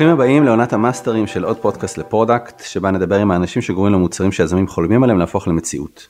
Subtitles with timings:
[0.00, 4.32] ברוכים הבאים לעונת המאסטרים של עוד פודקאסט ל product, שבה נדבר עם האנשים שגורמים למוצרים
[4.32, 6.08] שיזמים חולמים עליהם להפוך למציאות.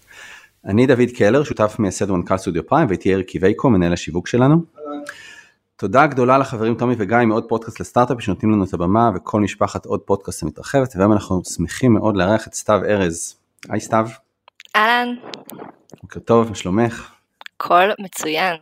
[0.64, 4.56] אני דוד קלר, שותף מייסד ומנכ"ל סטודיו פריים, ואיתי יאיר קיווייקו, מנהל השיווק שלנו.
[5.76, 10.00] תודה גדולה לחברים תומי וגיא מעוד פודקאסט לסטארט-אפ שנותנים לנו את הבמה וכל משפחת עוד
[10.00, 13.36] פודקאסט המתרחבת, והיום אנחנו שמחים מאוד לארח את סתיו ארז.
[13.68, 14.08] היי סתיו.
[14.76, 15.08] אהלן.
[16.02, 17.10] בוקר טוב, מה שלומך?
[17.56, 18.56] הכל מצוין.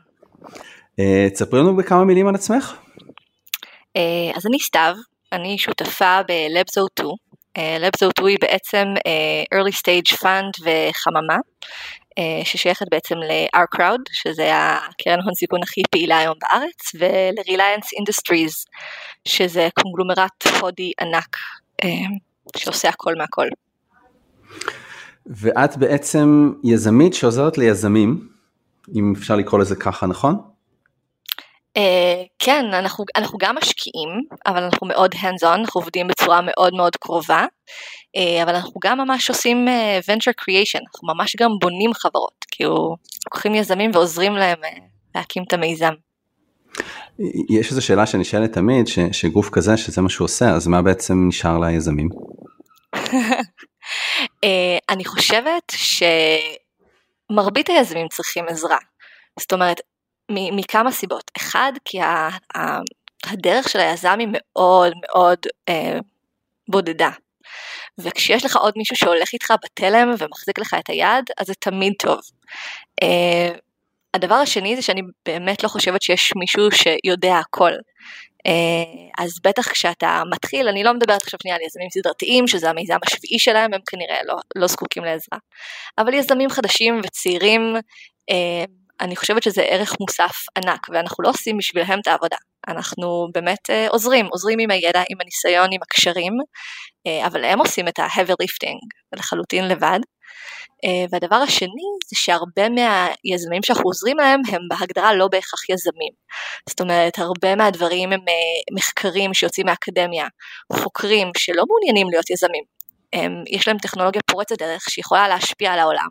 [0.44, 2.74] Uh, תספרי לנו בכמה מילים על עצמך.
[3.98, 4.94] Uh, אז אני סתיו,
[5.32, 7.08] אני שותפה ב-Labs 2
[7.58, 11.36] Uh, Labs 2 היא בעצם uh, early stage fund וחממה,
[12.20, 18.64] uh, ששייכת בעצם ל-R Crowd, שזה הקרן הון סיכון הכי פעילה היום בארץ, ול-Reliance Industries,
[19.28, 21.36] שזה קונגלומרט הודי ענק,
[22.56, 23.46] שעושה הכל מהכל.
[25.26, 28.28] ואת בעצם יזמית שעוזרת ליזמים,
[28.96, 30.40] אם אפשר לקרוא לזה ככה, נכון?
[31.76, 34.08] Uh, כן, אנחנו, אנחנו גם משקיעים,
[34.46, 38.98] אבל אנחנו מאוד hands on, אנחנו עובדים בצורה מאוד מאוד קרובה, uh, אבל אנחנו גם
[38.98, 39.70] ממש עושים uh,
[40.10, 44.66] venture creation, אנחנו ממש גם בונים חברות, כאילו לוקחים יזמים ועוזרים להם uh,
[45.14, 45.92] להקים את המיזם.
[47.50, 51.14] יש איזו שאלה שנשאלת תמיד, ש, שגוף כזה, שזה מה שהוא עושה, אז מה בעצם
[51.28, 52.08] נשאר ליזמים?
[52.94, 52.98] uh,
[54.90, 55.72] אני חושבת
[57.30, 58.78] שמרבית היזמים צריכים עזרה.
[59.40, 59.80] זאת אומרת,
[60.30, 61.30] מכמה סיבות.
[61.36, 62.78] אחד, כי ה, ה,
[63.26, 65.98] הדרך של היזם היא מאוד מאוד אה,
[66.68, 67.10] בודדה.
[67.98, 72.20] וכשיש לך עוד מישהו שהולך איתך בתלם ומחזיק לך את היד, אז זה תמיד טוב.
[73.02, 73.50] אה,
[74.14, 77.72] הדבר השני זה שאני באמת לא חושבת שיש מישהו שיודע הכל.
[78.46, 82.96] אה, אז בטח כשאתה מתחיל, אני לא מדברת עכשיו שנייה על יזמים סדרתיים, שזה המיזם
[83.06, 85.38] השביעי שלהם, הם כנראה לא, לא זקוקים לעזרה.
[85.98, 87.76] אבל יזמים חדשים וצעירים,
[88.30, 88.64] אה,
[89.00, 92.36] אני חושבת שזה ערך מוסף ענק, ואנחנו לא עושים בשבילם את העבודה.
[92.68, 96.32] אנחנו באמת uh, עוזרים, עוזרים עם הידע, עם הניסיון, עם הקשרים,
[97.08, 98.78] uh, אבל הם עושים את ה-heavy lifting
[99.16, 100.00] לחלוטין לבד.
[100.86, 106.12] Uh, והדבר השני זה שהרבה מהיזמים שאנחנו עוזרים להם הם בהגדרה לא בהכרח יזמים.
[106.68, 110.26] זאת אומרת, הרבה מהדברים הם uh, מחקרים שיוצאים מהאקדמיה,
[110.72, 112.64] חוקרים שלא מעוניינים להיות יזמים.
[113.16, 116.08] Um, יש להם טכנולוגיה פורצת דרך שיכולה להשפיע על העולם,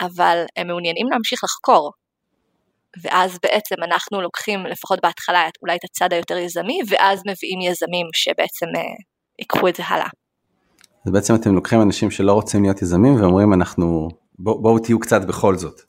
[0.00, 1.92] אבל הם מעוניינים להמשיך לחקור,
[3.02, 8.66] ואז בעצם אנחנו לוקחים לפחות בהתחלה אולי את הצד היותר יזמי, ואז מביאים יזמים שבעצם
[8.76, 8.82] אה,
[9.38, 10.08] ייקחו את זה הלאה.
[11.06, 15.24] אז בעצם אתם לוקחים אנשים שלא רוצים להיות יזמים ואומרים אנחנו, בוא, בואו תהיו קצת
[15.24, 15.80] בכל זאת.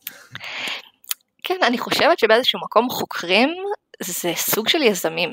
[1.44, 3.50] כן, אני חושבת שבאיזשהו מקום חוקרים
[4.04, 5.30] זה סוג של יזמים.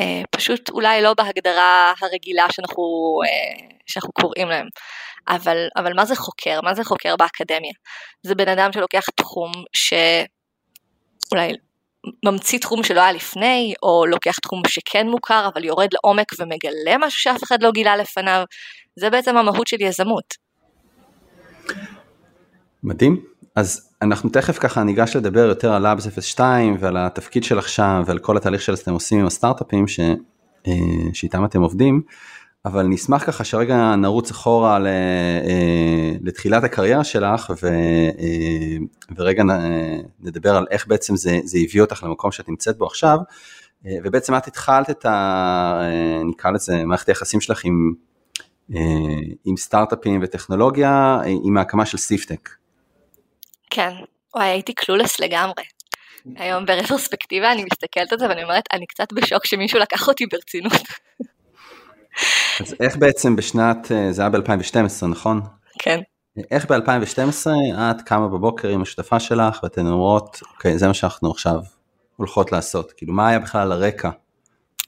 [0.00, 2.82] אה, פשוט אולי לא בהגדרה הרגילה שאנחנו,
[3.24, 4.66] אה, שאנחנו קוראים להם.
[5.28, 6.60] אבל, אבל מה זה חוקר?
[6.60, 7.72] מה זה חוקר באקדמיה?
[8.22, 9.94] זה בן אדם שלוקח תחום ש...
[11.32, 11.52] אולי
[12.24, 17.20] ממציא תחום שלא היה לפני, או לוקח תחום שכן מוכר, אבל יורד לעומק ומגלה משהו
[17.20, 18.44] שאף אחד לא גילה לפניו,
[18.96, 20.34] זה בעצם המהות של יזמות.
[22.82, 23.24] מדהים.
[23.56, 28.18] אז אנחנו תכף ככה ניגש לדבר יותר על Labs 02 ועל התפקיד שלך שם ועל
[28.18, 30.00] כל התהליך שאתם עושים עם הסטארט-אפים ש...
[30.66, 30.72] אה,
[31.12, 32.02] שאיתם אתם עובדים.
[32.64, 37.66] אבל נשמח ככה שרגע נרוץ אחורה אה, לתחילת הקריירה שלך ו,
[38.18, 38.76] אה,
[39.16, 39.42] ורגע
[40.20, 43.18] נדבר על איך בעצם זה, זה הביא אותך למקום שאת נמצאת בו עכשיו.
[43.86, 45.80] אה, ובעצם את התחלת את ה...
[46.24, 47.92] נקרא לזה מערכת היחסים שלך עם,
[49.44, 52.48] עם סטארט-אפים וטכנולוגיה, עם ההקמה של סיפטק.
[53.70, 53.92] כן,
[54.34, 55.64] וואי, הייתי קלולס לגמרי.
[56.36, 60.82] היום ברפרספקטיבה אני מסתכלת על זה ואני אומרת, אני קצת בשוק שמישהו לקח אותי ברצינות.
[62.60, 65.40] אז איך בעצם בשנת, אה, זה היה ב-2012 נכון?
[65.78, 66.00] כן.
[66.50, 67.46] איך ב-2012
[67.90, 71.60] את קמה בבוקר עם השותפה שלך ואתן אומרות, אוקיי, זה מה שאנחנו עכשיו
[72.16, 74.10] הולכות לעשות, כאילו מה היה בכלל הרקע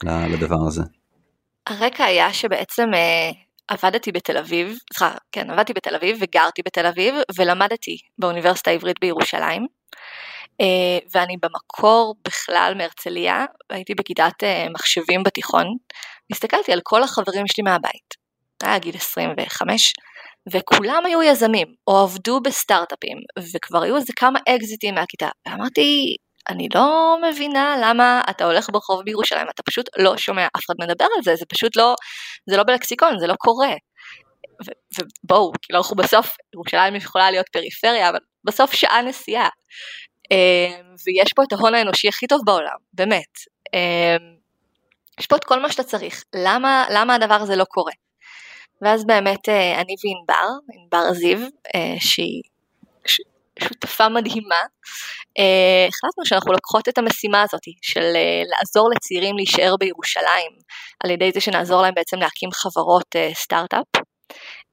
[0.04, 0.82] לדבר הזה?
[1.66, 3.30] הרקע היה שבעצם אה,
[3.68, 9.66] עבדתי בתל אביב, סליחה, כן, עבדתי בתל אביב וגרתי בתל אביב ולמדתי באוניברסיטה העברית בירושלים.
[10.60, 15.66] אה, ואני במקור בכלל מהרצליה, הייתי בכיתת מחשבים בתיכון,
[16.32, 18.14] הסתכלתי על כל החברים שלי מהבית,
[18.62, 19.92] היה גיל 25,
[20.52, 23.18] וכולם היו יזמים, או עבדו בסטארט-אפים,
[23.54, 26.16] וכבר היו איזה כמה אקזיטים מהכיתה, ואמרתי,
[26.48, 31.06] אני לא מבינה למה אתה הולך ברחוב בירושלים, אתה פשוט לא שומע אף אחד מדבר
[31.16, 31.94] על זה, זה פשוט לא,
[32.50, 33.72] זה לא בלקסיקון, זה לא קורה.
[34.98, 39.48] ובואו, כאילו אנחנו בסוף, ירושלים יכולה להיות פריפריה, אבל בסוף שעה נסיעה.
[40.30, 43.32] אמ, ויש פה את ההון האנושי הכי טוב בעולם, באמת.
[45.36, 47.92] את כל מה שאתה צריך, למה, למה הדבר הזה לא קורה?
[48.82, 51.38] ואז באמת אה, אני וענבר, ענבר זיו,
[51.74, 52.42] אה, שהיא
[53.64, 54.62] שותפה מדהימה,
[55.38, 58.04] אה, החלטנו שאנחנו לוקחות את המשימה הזאת של
[58.50, 60.52] לעזור לצעירים להישאר בירושלים,
[61.04, 64.09] על ידי זה שנעזור להם בעצם להקים חברות סטארט-אפ.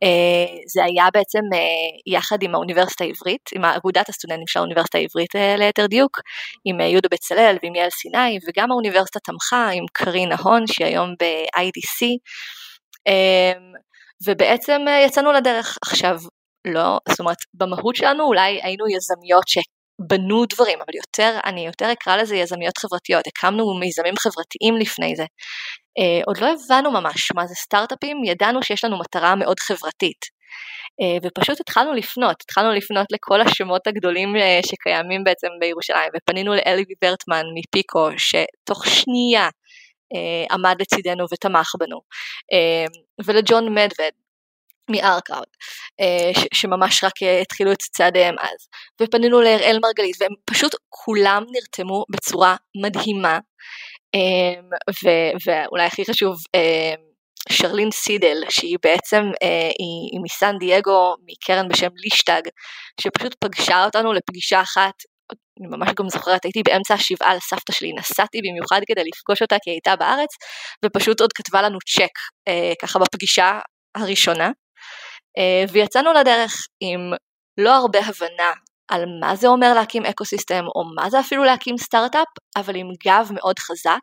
[0.03, 5.35] אה, זה היה בעצם אה, יחד עם האוניברסיטה העברית, עם אגודת הסטודנטים של האוניברסיטה העברית
[5.35, 6.19] אה, ליתר דיוק,
[6.65, 12.05] עם יהודה בצלאל ועם יעל סיני, וגם האוניברסיטה תמכה עם קרין ההון שהיא היום ב-IDC,
[14.27, 16.17] ובעצם יצאנו לדרך עכשיו.
[16.67, 19.47] לא, זאת אומרת, במהות שלנו אולי היינו יזמיות
[20.01, 25.23] שבנו דברים, אבל יותר, אני יותר אקרא לזה יזמיות חברתיות, הקמנו מיזמים חברתיים לפני זה.
[25.99, 30.37] Uh, עוד לא הבנו ממש מה זה סטארט-אפים, ידענו שיש לנו מטרה מאוד חברתית.
[31.01, 36.83] Uh, ופשוט התחלנו לפנות, התחלנו לפנות לכל השמות הגדולים uh, שקיימים בעצם בירושלים, ופנינו לאלי
[37.01, 44.13] ברטמן מפיקו, שתוך שנייה uh, עמד לצידנו ותמך בנו, uh, ולג'ון מדווד,
[44.89, 45.47] מארקראוד,
[46.53, 48.67] שממש רק התחילו את צעדיהם אז,
[49.01, 53.39] ופנינו לאראל מרגלית, והם פשוט כולם נרתמו בצורה מדהימה,
[54.13, 54.69] אמ,
[55.45, 57.07] ואולי הכי חשוב, אמ,
[57.51, 62.41] שרלין סידל, שהיא בעצם, אה, היא, היא מסן דייגו, מקרן בשם לישטג,
[63.01, 64.93] שפשוט פגשה אותנו לפגישה אחת,
[65.59, 69.69] אני ממש גם זוכרת, הייתי באמצע השבעה לסבתא שלי, נסעתי במיוחד כדי לפגוש אותה כי
[69.69, 70.29] היא הייתה בארץ,
[70.85, 72.11] ופשוט עוד כתבה לנו צ'ק,
[72.47, 73.59] אה, ככה בפגישה
[73.97, 74.51] הראשונה, אה,
[75.71, 76.99] ויצאנו לדרך עם
[77.57, 78.51] לא הרבה הבנה
[78.87, 83.29] על מה זה אומר להקים ecosystem, או מה זה אפילו להקים סטארט-אפ, אבל עם גב
[83.31, 83.99] מאוד חזק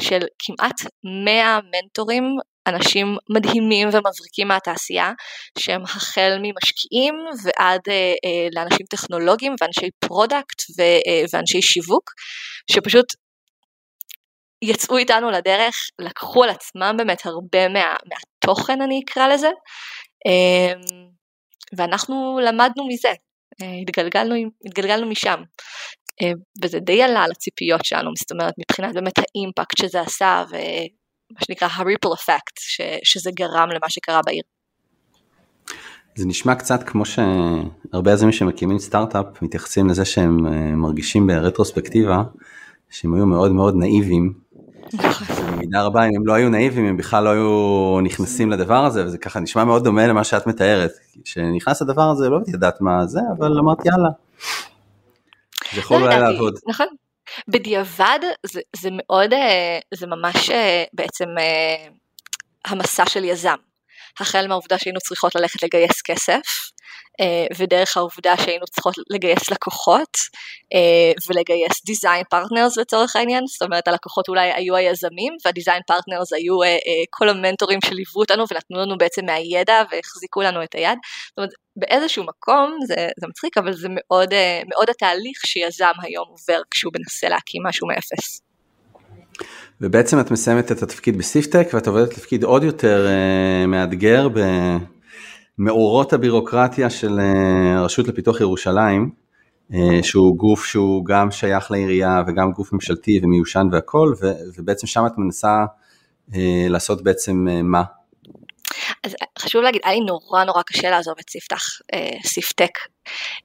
[0.00, 0.80] של כמעט
[1.24, 2.24] 100 מנטורים,
[2.66, 5.12] אנשים מדהימים ומבריקים מהתעשייה,
[5.58, 7.94] שהם החל ממשקיעים ועד אה,
[8.24, 12.10] אה, לאנשים טכנולוגיים ואנשי product ו, אה, ואנשי שיווק,
[12.70, 13.06] שפשוט
[14.62, 19.52] יצאו איתנו לדרך, לקחו על עצמם באמת הרבה מה, מהתוכן אני אקרא לזה, אה,
[21.76, 23.12] ואנחנו למדנו מזה,
[23.62, 24.34] אה, התגלגלנו,
[24.66, 25.42] התגלגלנו משם.
[26.22, 26.32] אה,
[26.62, 31.68] וזה די עלה על הציפיות שלנו, זאת אומרת מבחינת באמת האימפקט שזה עשה ומה שנקרא
[32.14, 34.42] effect ש, שזה גרם למה שקרה בעיר.
[36.16, 42.22] זה נשמע קצת כמו שהרבה יזמים שמקימים סטארט-אפ מתייחסים לזה שהם אה, מרגישים ברטרוספקטיבה
[42.90, 44.43] שהם היו מאוד מאוד נאיבים
[45.52, 49.18] במידה רבה אם הם לא היו נאיבים הם בכלל לא היו נכנסים לדבר הזה וזה
[49.18, 50.92] ככה נשמע מאוד דומה למה שאת מתארת.
[51.24, 54.08] כשנכנס לדבר הזה לא ידעת מה זה אבל אמרתי יאללה.
[55.74, 56.54] זה יכול אולי לעבוד.
[56.68, 56.86] נכון.
[57.48, 61.86] בדיעבד זה, זה מאוד אה, זה ממש אה, בעצם אה,
[62.64, 63.54] המסע של יזם.
[64.20, 66.70] החל מהעובדה שהיינו צריכות ללכת לגייס כסף
[67.20, 70.16] אה, ודרך העובדה שהיינו צריכות לגייס לקוחות
[70.74, 76.62] אה, ולגייס design partners לצורך העניין, זאת אומרת הלקוחות אולי היו היזמים והdesign partners היו
[76.62, 76.76] אה,
[77.10, 82.24] כל המנטורים שליוו אותנו ונתנו לנו בעצם מהידע והחזיקו לנו את היד, זאת אומרת באיזשהו
[82.24, 84.28] מקום זה, זה מצחיק אבל זה מאוד,
[84.68, 88.43] מאוד התהליך שיזם היום עובר כשהוא מנסה להקים משהו מאפס.
[89.84, 94.28] ובעצם את מסיימת את התפקיד בסיפטק ואת עובדת תפקיד עוד יותר uh, מאתגר
[95.58, 99.10] במאורות הבירוקרטיה של uh, הרשות לפיתוח ירושלים,
[99.70, 104.26] uh, שהוא גוף שהוא גם שייך לעירייה וגם גוף ממשלתי ומיושן והכל, ו,
[104.58, 105.64] ובעצם שם את מנסה
[106.30, 106.34] אה,
[106.68, 107.82] לעשות בעצם אה, מה?
[109.04, 111.62] אז חשוב להגיד, היה לי נורא נורא קשה לעזוב את ספתח,
[112.24, 112.78] ספטק,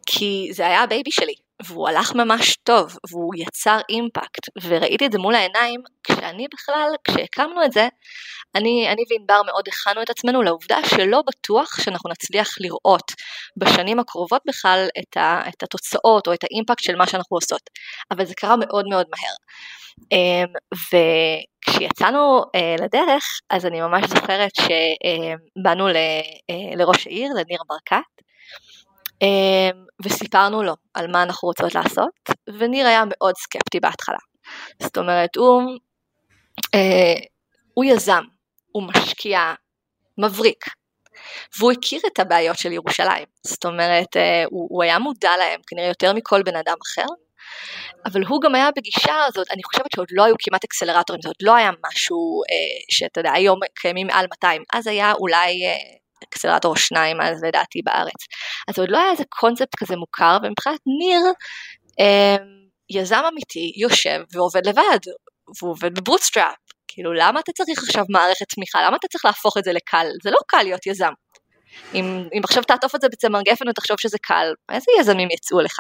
[0.06, 1.34] כי זה היה ה baby שלי,
[1.66, 7.66] והוא הלך ממש טוב, והוא יצר impact, וראיתי את זה מול העיניים, כשאני בכלל, כשהקמנו
[7.66, 7.88] את זה,
[8.56, 13.12] אני, אני וענבר מאוד הכנו את עצמנו לעובדה שלא בטוח שאנחנו נצליח לראות
[13.58, 17.62] בשנים הקרובות בכלל את, ה, את התוצאות או את ה impact של מה שאנחנו עושות,
[18.12, 19.36] אבל זה קרה מאוד מאוד מהר.
[20.12, 20.54] אמ,
[21.68, 28.29] וכשיצאנו אה, לדרך, אז אני ממש זוכרת שבאנו אה, לראש העיר, לניר ברקת,
[30.04, 32.10] וסיפרנו לו על מה אנחנו רוצות לעשות,
[32.60, 34.18] וניר היה מאוד סקפטי בהתחלה.
[34.84, 35.62] זאת אומרת, הוא,
[36.76, 37.26] אה,
[37.74, 38.24] הוא יזם,
[38.72, 39.54] הוא משקיע
[40.18, 40.66] מבריק,
[41.60, 45.88] והוא הכיר את הבעיות של ירושלים, זאת אומרת, אה, הוא, הוא היה מודע להם כנראה
[45.88, 47.14] יותר מכל בן אדם אחר,
[48.06, 51.36] אבל הוא גם היה בגישה הזאת, אני חושבת שעוד לא היו כמעט אקסלרטורים, זה עוד
[51.42, 55.74] לא היה משהו אה, שאתה יודע, היום קיימים מעל 200, אז היה אולי אה,
[56.24, 58.22] אקסלרטור או שניים אז לדעתי בארץ.
[58.70, 61.22] אז עוד לא היה איזה קונספט כזה מוכר, ומבחינת ניר,
[62.00, 62.36] אה,
[62.90, 65.00] יזם אמיתי יושב ועובד לבד,
[65.60, 66.56] והוא עובד ב bootstrap,
[66.88, 70.32] כאילו למה אתה צריך עכשיו מערכת תמיכה, למה אתה צריך להפוך את זה לקל, זה
[70.32, 71.12] לא קל להיות יזם.
[71.94, 75.80] אם, אם עכשיו תעטוף את זה בצמר גפן ותחשוב שזה קל, איזה יזמים יצאו לך?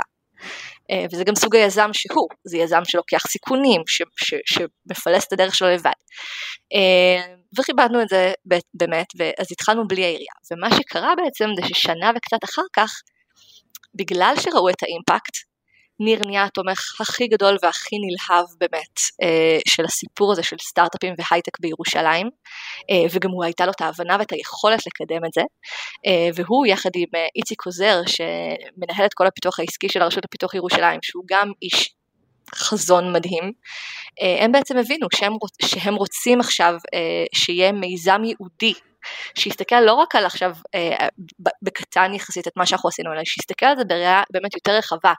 [0.91, 5.55] אה, וזה גם סוג היזם שהוא, זה יזם שלוקח סיכונים, ש, ש, שמפלס את הדרך
[5.55, 5.91] שלו לבד.
[7.57, 8.31] וכיבדנו את זה
[8.73, 10.33] באמת, ואז התחלנו בלי העירייה.
[10.51, 12.91] ומה שקרה בעצם זה ששנה וקצת אחר כך,
[13.95, 15.49] בגלל שראו את האימפקט,
[15.99, 21.59] ניר נהיה התומך הכי גדול והכי נלהב באמת אה, של הסיפור הזה של סטארט-אפים והייטק
[21.59, 22.29] בירושלים,
[22.91, 25.41] אה, וגם הוא הייתה לו את ההבנה ואת היכולת לקדם את זה,
[26.05, 30.99] אה, והוא יחד עם איציק עוזר שמנהל את כל הפיתוח העסקי של הרשות לפיתוח ירושלים,
[31.03, 31.93] שהוא גם איש
[32.55, 33.51] חזון מדהים,
[34.39, 36.73] הם בעצם הבינו שהם, שהם רוצים עכשיו
[37.33, 38.73] שיהיה מיזם ייעודי
[39.35, 41.07] שיסתכל לא רק על עכשיו אה,
[41.61, 45.13] בקטן יחסית את מה שאנחנו עשינו, אלא שיסתכל על זה בראייה באמת יותר רחבה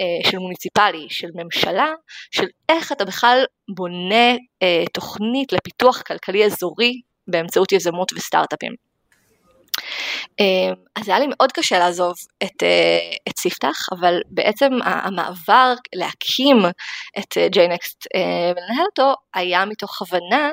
[0.00, 1.92] אה, של מוניציפלי, של ממשלה,
[2.30, 3.44] של איך אתה בכלל
[3.76, 8.85] בונה אה, תוכנית לפיתוח כלכלי אזורי באמצעות יזמות וסטארט-אפים.
[10.40, 16.56] אה, אז היה לי מאוד קשה לעזוב את, אה, את ספתח, אבל בעצם המעבר להקים
[17.18, 20.50] את ג'יינקסט אה, ולנהל אותו היה מתוך הבנה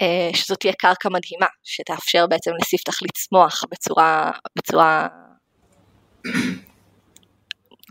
[0.00, 5.06] אה, שזאת תהיה קרקע מדהימה, שתאפשר בעצם לספתח לצמוח בצורה, בצורה...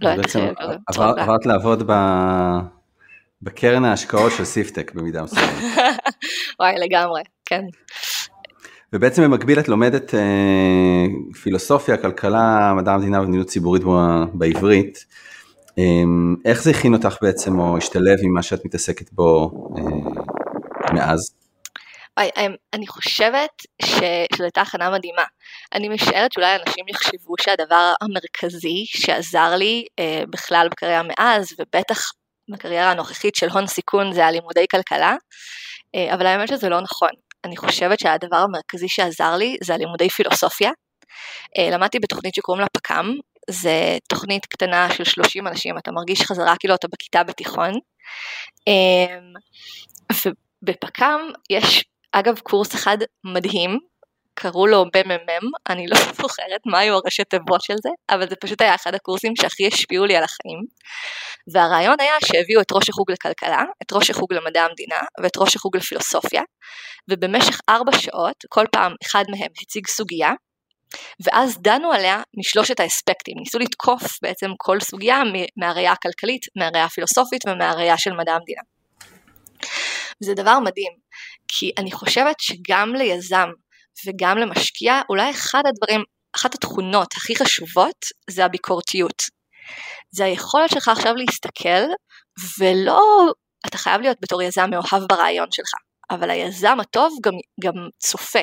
[0.01, 0.35] לא יודעת,
[1.17, 1.93] עברת לעבוד ב...
[3.41, 5.63] בקרן ההשקעות של סיפטק במידה מסוימת.
[6.59, 7.61] וואי, לגמרי, כן.
[8.93, 11.05] ובעצם במקביל את לומדת אה,
[11.41, 13.83] פילוסופיה, כלכלה, מדע המדינה ומדיניות ציבורית
[14.33, 15.05] בעברית.
[15.79, 15.83] אה,
[16.45, 21.37] איך זה הכין אותך בעצם, או השתלב עם מה שאת מתעסקת בו אה, מאז?
[22.73, 23.51] אני חושבת
[23.81, 25.23] שזו הייתה הכנה מדהימה.
[25.73, 32.11] אני משערת שאולי אנשים יחשבו שהדבר המרכזי שעזר לי אה, בכלל בקריירה מאז, ובטח
[32.49, 35.15] בקריירה הנוכחית של הון סיכון זה הלימודי כלכלה,
[35.95, 37.09] אה, אבל האמת שזה לא נכון.
[37.45, 40.71] אני חושבת שהדבר המרכזי שעזר לי זה הלימודי פילוסופיה.
[41.57, 43.15] אה, למדתי בתוכנית שקוראים לה פק"ם,
[43.49, 47.71] זה תוכנית קטנה של 30 אנשים, אתה מרגיש חזרה כאילו אתה בכיתה בתיכון.
[48.67, 49.19] אה,
[50.63, 53.79] ובפק"ם יש אגב, קורס אחד מדהים,
[54.39, 58.61] קראו לו בממם, אני לא זוכרת מה היו הראשי תיבות של זה, אבל זה פשוט
[58.61, 60.59] היה אחד הקורסים שהכי השפיעו לי על החיים.
[61.53, 65.77] והרעיון היה שהביאו את ראש החוג לכלכלה, את ראש החוג למדע המדינה ואת ראש החוג
[65.77, 66.41] לפילוסופיה,
[67.09, 70.31] ובמשך ארבע שעות, כל פעם אחד מהם הציג סוגיה,
[71.25, 75.21] ואז דנו עליה משלושת האספקטים, ניסו לתקוף בעצם כל סוגיה
[75.57, 78.61] מהראייה הכלכלית, מהראייה הפילוסופית ומהראייה של מדע המדינה.
[80.19, 80.91] זה דבר מדהים,
[81.47, 83.49] כי אני חושבת שגם ליזם
[84.05, 86.03] וגם למשקיע, אולי אחד הדברים,
[86.35, 89.23] אחת התכונות הכי חשובות זה הביקורתיות.
[90.11, 91.83] זה היכולת שלך עכשיו להסתכל,
[92.59, 93.01] ולא,
[93.67, 95.71] אתה חייב להיות בתור יזם מאוהב ברעיון שלך,
[96.11, 98.39] אבל היזם הטוב גם, גם צופה.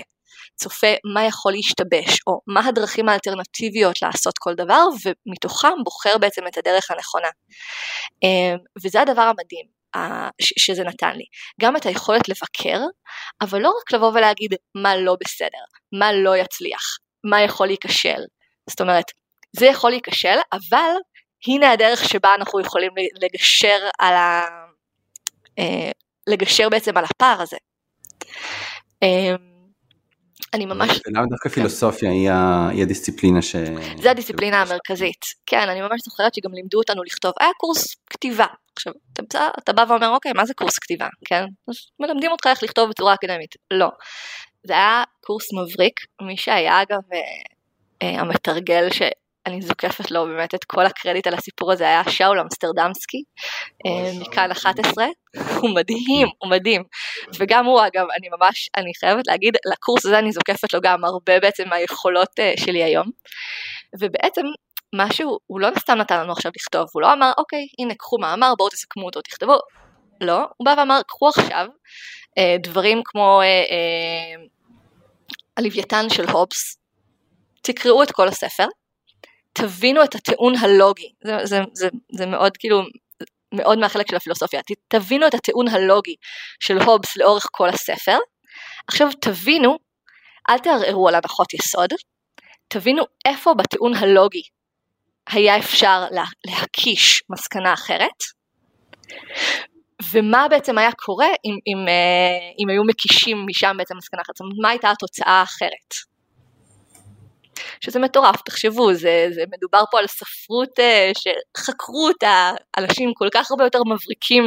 [0.56, 6.58] צופה מה יכול להשתבש, או מה הדרכים האלטרנטיביות לעשות כל דבר, ומתוכם בוחר בעצם את
[6.58, 7.28] הדרך הנכונה.
[8.22, 9.73] אמ, וזה הדבר המדהים.
[10.58, 11.24] שזה נתן לי.
[11.60, 12.80] גם את היכולת לבקר,
[13.40, 15.64] אבל לא רק לבוא ולהגיד מה לא בסדר,
[15.98, 16.82] מה לא יצליח,
[17.24, 18.20] מה יכול להיכשל.
[18.70, 19.04] זאת אומרת,
[19.56, 20.90] זה יכול להיכשל, אבל
[21.48, 24.42] הנה הדרך שבה אנחנו יכולים לגשר על ה...
[25.58, 25.90] אה,
[26.26, 27.56] לגשר בעצם על הפער הזה.
[29.02, 29.36] אמ,
[30.54, 31.00] אני ממש...
[31.16, 33.56] למה דווקא פילוסופיה היא הדיסציפלינה ש...
[34.02, 35.24] זה הדיסציפלינה המרכזית.
[35.46, 38.46] כן, אני ממש זוכרת שגם לימדו אותנו לכתוב, היה קורס כתיבה.
[38.76, 41.44] עכשיו, אתה, אתה בא ואומר, אוקיי, מה זה קורס כתיבה, כן?
[41.68, 43.54] אז מלמדים אותך איך לכתוב בצורה אקדמית.
[43.70, 43.88] לא.
[44.66, 47.18] זה היה קורס מבריק, מי שהיה אגב אה,
[48.02, 49.02] אה, המתרגל ש...
[49.46, 53.22] אני זוקפת לו באמת את כל הקרדיט על הסיפור הזה, היה שאול אמסטרדמסקי
[53.86, 55.06] אה, מכאן 11,
[55.60, 56.82] הוא מדהים, הוא מדהים,
[57.38, 61.40] וגם הוא אגב, אני ממש, אני חייבת להגיד, לקורס הזה אני זוקפת לו גם הרבה
[61.40, 63.06] בעצם מהיכולות אה, שלי היום,
[64.00, 64.42] ובעצם
[64.94, 68.54] משהו, הוא לא סתם נתן לנו עכשיו לכתוב, הוא לא אמר אוקיי, הנה קחו מאמר,
[68.58, 69.58] בואו תסכמו אותו, תכתבו,
[70.20, 71.66] לא, הוא בא ואמר קחו עכשיו
[72.38, 73.40] אה, דברים כמו
[75.56, 76.78] הלוויתן של הובס,
[77.62, 78.66] תקראו את כל הספר,
[79.52, 82.82] תבינו את הטיעון הלוגי, זה, זה, זה, זה מאוד כאילו,
[83.54, 86.14] מאוד מהחלק של הפילוסופיה, תבינו את הטיעון הלוגי
[86.60, 88.18] של הובס לאורך כל הספר,
[88.88, 89.78] עכשיו תבינו,
[90.50, 91.90] אל תערערו על הנחות יסוד,
[92.68, 94.42] תבינו איפה בטיעון הלוגי
[95.30, 98.18] היה אפשר לה, להקיש מסקנה אחרת,
[100.12, 104.40] ומה בעצם היה קורה אם, אם, אה, אם היו מקישים משם בעצם מסקנה אחרת, זאת
[104.40, 106.14] אומרת מה הייתה התוצאה האחרת.
[107.80, 113.50] שזה מטורף, תחשבו, זה, זה מדובר פה על ספרות uh, שחקרו אותה אנשים כל כך
[113.50, 114.44] הרבה יותר מבריקים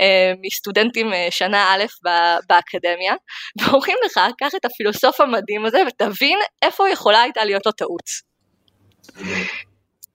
[0.00, 1.84] uh, מסטודנטים שנה א'
[2.48, 3.14] באקדמיה,
[3.60, 8.34] ואומרים לך, קח את הפילוסוף המדהים הזה ותבין איפה יכולה הייתה להיות לו טעות.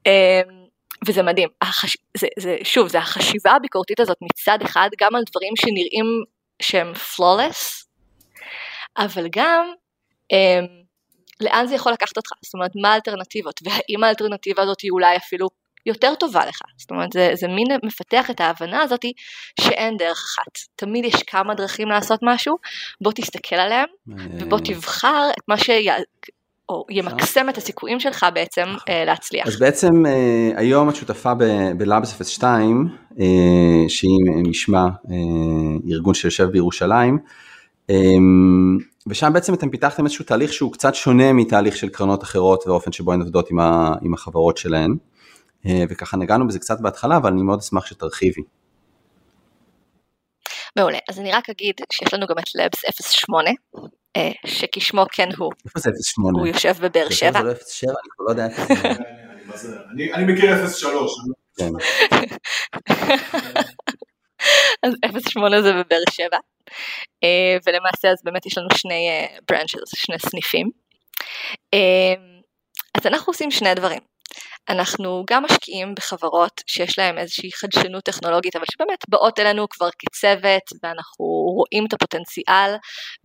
[0.07, 0.69] Um,
[1.07, 1.97] וזה מדהים, החש...
[2.17, 6.23] זה, זה, שוב, זה החשיבה הביקורתית הזאת מצד אחד גם על דברים שנראים
[6.61, 7.85] שהם flawless,
[8.97, 9.73] אבל גם
[10.33, 10.67] um,
[11.41, 15.47] לאן זה יכול לקחת אותך, זאת אומרת מה האלטרנטיבות, והאם האלטרנטיבה הזאת היא אולי אפילו
[15.85, 19.05] יותר טובה לך, זאת אומרת זה, זה מין מפתח את ההבנה הזאת
[19.61, 22.55] שאין דרך אחת, תמיד יש כמה דרכים לעשות משהו,
[23.01, 23.87] בוא תסתכל עליהם
[24.39, 25.69] ובוא תבחר את מה ש...
[26.69, 29.47] או ימקסם את הסיכויים שלך בעצם uh, להצליח.
[29.47, 30.09] אז בעצם uh,
[30.55, 31.33] היום את שותפה
[31.77, 33.15] בלאבס 02, uh,
[33.87, 35.09] שהיא משמע uh,
[35.91, 37.17] ארגון שיושב בירושלים,
[39.07, 43.13] ושם בעצם אתם פיתחתם איזשהו תהליך שהוא קצת שונה מתהליך של קרנות אחרות והאופן שבו
[43.13, 43.49] הן עובדות
[44.01, 44.95] עם, החברות שלהן,
[45.89, 48.41] וככה נגענו בזה קצת בהתחלה, אבל אני מאוד אשמח שתרחיבי.
[50.75, 52.85] מעולה, אז אני רק אגיד שיש לנו גם את לבס
[53.25, 53.53] 08, אה,
[54.45, 55.51] שכשמו כן הוא.
[55.65, 56.39] איפה זה 08?
[56.39, 57.39] הוא יושב בבאר שבע.
[57.41, 57.91] זה לא 07?
[57.91, 58.47] אני כבר לא יודע.
[60.15, 61.11] אני מכיר 03.
[61.57, 61.69] כן.
[64.83, 64.93] אז
[65.35, 66.37] 08 זה בבאר שבע,
[67.23, 69.09] אה, ולמעשה אז באמת יש לנו שני
[69.49, 70.69] ברנצ'ס, אה, שני סניפים.
[72.97, 73.99] אז אנחנו עושים שני דברים.
[74.69, 80.63] אנחנו גם משקיעים בחברות שיש להן איזושהי חדשנות טכנולוגית, אבל שבאמת באות אלינו כבר כצוות,
[80.83, 82.71] ואנחנו רואים את הפוטנציאל,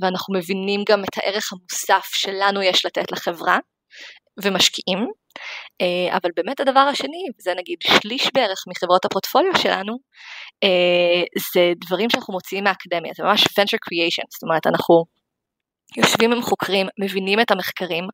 [0.01, 3.59] ואנחנו מבינים גם את הערך המוסף שלנו יש לתת לחברה,
[4.43, 5.07] ומשקיעים.
[5.81, 9.97] אה, אבל באמת הדבר השני, זה נגיד שליש בערך מחברות הפורטפוליו שלנו,
[10.65, 11.23] אה,
[11.53, 15.05] זה דברים שאנחנו מוציאים מהאקדמיה, זה ממש venture creation, זאת אומרת אנחנו
[15.97, 18.05] יושבים עם חוקרים, מבינים את המחקרים,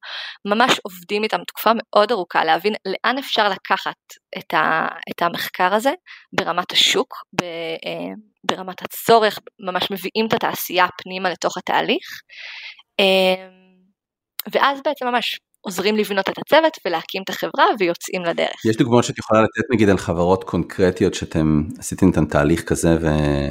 [0.45, 3.97] ממש עובדים איתם תקופה מאוד ארוכה להבין לאן אפשר לקחת
[4.39, 5.91] את, ה, את המחקר הזה
[6.33, 12.21] ברמת השוק, ב, אה, ברמת הצורך, ממש מביאים את התעשייה פנימה לתוך התהליך,
[13.01, 13.49] אה,
[14.53, 18.65] ואז בעצם ממש עוזרים לבנות את הצוות ולהקים את החברה ויוצאים לדרך.
[18.65, 22.97] יש דוגמאות שאת יכולה לתת נגיד על חברות קונקרטיות שאתם עשיתם איתן תהליך כזה.
[23.05, 23.49] אה,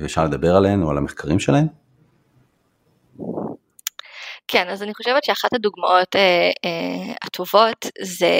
[0.00, 1.66] ואפשר לדבר עליהן או על המחקרים שלהן?
[4.52, 8.30] כן, אז אני חושבת שאחת הדוגמאות אה, אה, הטובות זה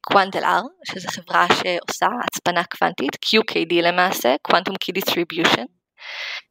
[0.00, 5.66] קוונטל-R, שזו חברה שעושה הצפנה קוונטית, QKD למעשה, Quantum Key Distribution.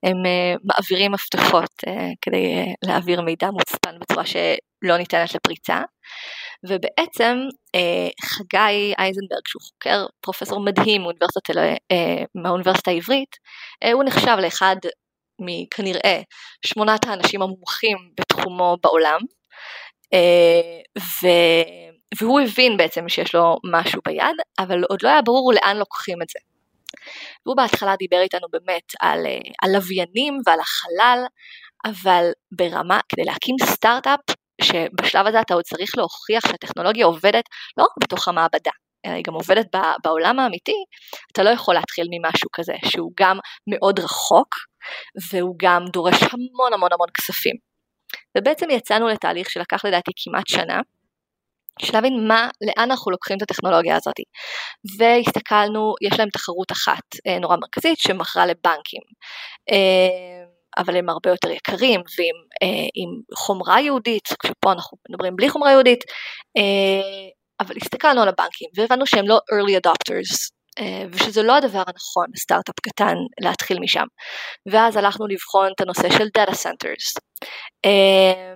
[0.04, 5.82] הם אה, מעבירים מפתחות אה, כדי אה, להעביר מידע מוצפן בצורה שלא ניתנת לפריצה.
[6.70, 7.38] ובעצם
[7.76, 11.58] אה, חגי אייזנברג, שהוא חוקר, פרופסור מדהים מאוניברסיטת,
[11.92, 13.36] אה, מהאוניברסיטה העברית,
[13.84, 14.76] אה, הוא נחשב לאחד
[15.40, 16.22] מכנראה
[16.66, 19.20] שמונת האנשים המומחים בתחומו בעולם,
[20.14, 21.28] אה, ו...
[22.20, 26.30] והוא הבין בעצם שיש לו משהו ביד, אבל עוד לא היה ברור לאן לוקחים את
[26.30, 26.40] זה.
[27.46, 31.20] והוא בהתחלה דיבר איתנו באמת על, אה, על לוויינים ועל החלל,
[31.86, 34.20] אבל ברמה, כדי להקים סטארט-אפ,
[34.62, 37.44] שבשלב הזה אתה עוד צריך להוכיח שהטכנולוגיה עובדת
[37.78, 38.72] לא רק בתוך המעבדה,
[39.06, 39.66] אלא היא גם עובדת
[40.04, 40.76] בעולם האמיתי,
[41.32, 44.56] אתה לא יכול להתחיל ממשהו כזה שהוא גם מאוד רחוק
[45.32, 47.56] והוא גם דורש המון המון המון כספים.
[48.38, 50.82] ובעצם יצאנו לתהליך שלקח לדעתי כמעט שנה,
[51.82, 54.16] של להבין מה, לאן אנחנו לוקחים את הטכנולוגיה הזאת.
[54.98, 59.02] והסתכלנו, יש להם תחרות אחת אה, נורא מרכזית שמכרה לבנקים.
[59.72, 60.46] אה,
[60.78, 66.04] אבל הם הרבה יותר יקרים ועם אה, חומרה יהודית, כשפה אנחנו מדברים בלי חומרה יהודית,
[67.60, 70.59] אבל הסתכלנו על הבנקים והבנו שהם לא early adopters אה,
[71.12, 74.06] ושזה לא הדבר הנכון סטארט-אפ קטן להתחיל משם.
[74.72, 77.14] ואז הלכנו לבחון את הנושא של data centers.
[77.86, 78.54] אה,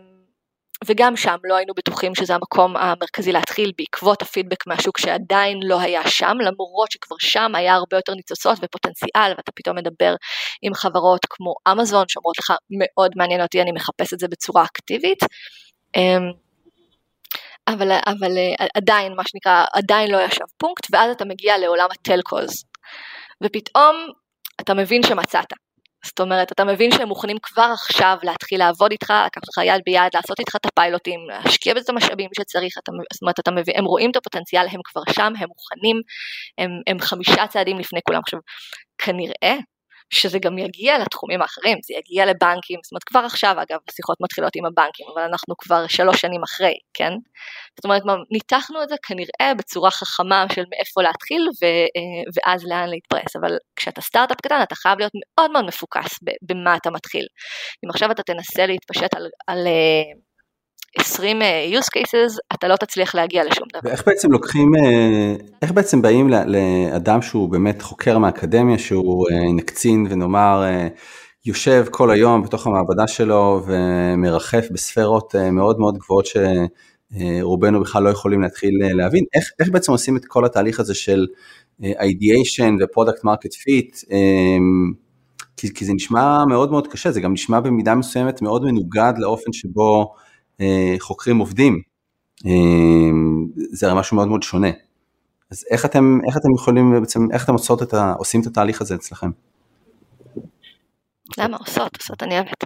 [0.87, 6.09] וגם שם לא היינו בטוחים שזה המקום המרכזי להתחיל בעקבות הפידבק מהשוק שעדיין לא היה
[6.09, 10.15] שם, למרות שכבר שם היה הרבה יותר ניצוצות ופוטנציאל, ואתה פתאום מדבר
[10.61, 15.19] עם חברות כמו אמזון שאומרות לך מאוד מעניין אותי, אני מחפש את זה בצורה אקטיבית.
[17.67, 22.63] אבל, אבל אה, עדיין, מה שנקרא, עדיין לא ישב פונקט, ואז אתה מגיע לעולם הטלקוז,
[23.43, 23.95] ופתאום
[24.61, 25.53] אתה מבין שמצאת.
[26.05, 30.11] זאת אומרת, אתה מבין שהם מוכנים כבר עכשיו להתחיל לעבוד איתך, לקחת לך יד ביד,
[30.13, 33.85] לעשות איתך את הפיילוטים, להשקיע בזה את המשאבים שצריך, אתה, זאת אומרת, אתה מבין, הם
[33.85, 36.01] רואים את הפוטנציאל, הם כבר שם, הם מוכנים,
[36.57, 38.19] הם, הם חמישה צעדים לפני כולם.
[38.19, 38.39] עכשיו,
[38.97, 39.55] כנראה
[40.13, 44.55] שזה גם יגיע לתחומים האחרים, זה יגיע לבנקים, זאת אומרת כבר עכשיו אגב השיחות מתחילות
[44.55, 47.13] עם הבנקים, אבל אנחנו כבר שלוש שנים אחרי, כן?
[47.77, 52.89] זאת אומרת ניתחנו את זה כנראה בצורה חכמה של מאיפה להתחיל ו, אה, ואז לאן
[52.89, 57.25] להתפרס, אבל כשאתה סטארט-אפ קטן אתה חייב להיות מאוד מאוד מפוקס במה אתה מתחיל.
[57.85, 60.03] אם עכשיו אתה תנסה להתפשט על, על, אה,
[60.99, 63.89] 20 use cases, אתה לא תצליח להגיע לשום דבר.
[63.89, 64.71] ואיך בעצם לוקחים,
[65.61, 70.63] איך בעצם באים לאדם שהוא באמת חוקר מהאקדמיה, שהוא נקצין ונאמר,
[71.45, 78.41] יושב כל היום בתוך המעבדה שלו ומרחף בספרות מאוד מאוד גבוהות שרובנו בכלל לא יכולים
[78.41, 81.25] להתחיל להבין, איך, איך בעצם עושים את כל התהליך הזה של
[81.81, 84.05] ideation ו-product market fit,
[85.57, 89.53] כי, כי זה נשמע מאוד מאוד קשה, זה גם נשמע במידה מסוימת מאוד מנוגד לאופן
[89.53, 90.22] שבו אה,
[90.99, 91.81] חוקרים עובדים,
[92.45, 92.51] אה,
[93.71, 94.69] זה הרי משהו מאוד מאוד שונה.
[95.51, 98.81] אז איך אתם, איך אתם יכולים בעצם, איך אתם עושות את ה, עושים את התהליך
[98.81, 99.29] הזה אצלכם?
[101.37, 101.97] למה עושות?
[101.97, 102.63] עושות אני אוהבת.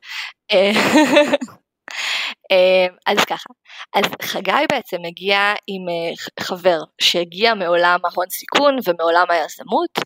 [2.52, 3.50] אה, אז ככה,
[3.96, 9.98] אז חגי בעצם הגיע עם אה, חבר שהגיע מעולם ההון סיכון ומעולם היזמות,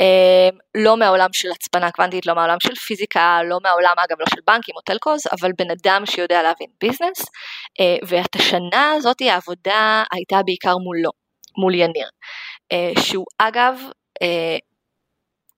[0.00, 4.40] אה, לא מהעולם של הצפנה קוונטית, לא מהעולם של פיזיקה, לא מהעולם אגב לא של
[4.46, 7.24] בנקים או telcos, אבל בן אדם שיודע להבין business,
[8.08, 11.10] ואת השנה הזאת העבודה הייתה בעיקר מולו,
[11.58, 12.08] מול יניר,
[12.98, 13.80] שהוא אגב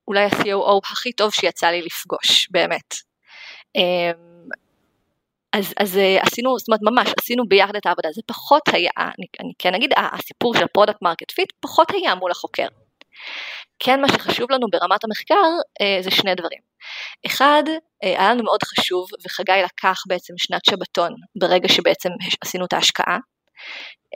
[0.09, 2.95] אולי ה-COO הכי טוב שיצא לי לפגוש, באמת.
[5.53, 9.27] אז, אז אה, עשינו, זאת אומרת ממש עשינו ביחד את העבודה, זה פחות היה, אני,
[9.41, 12.67] אני כן אגיד, הסיפור של product market fit פחות היה מול החוקר.
[13.79, 15.35] כן מה שחשוב לנו ברמת המחקר
[15.81, 16.59] אה, זה שני דברים.
[17.27, 17.63] אחד,
[18.05, 22.11] אה, היה לנו מאוד חשוב וחגי לקח בעצם שנת שבתון ברגע שבעצם
[22.45, 23.19] עשינו את ההשקעה,